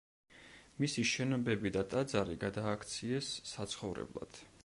მისი 0.83 1.03
შენობები 1.09 1.73
და 1.75 1.83
ტაძარი 1.91 2.39
გადააქციეს 2.45 3.31
საცხოვრებლად. 3.53 4.45